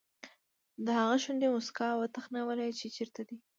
[0.85, 3.37] د هغه شونډې موسکا وتخنولې چې چېرته دی.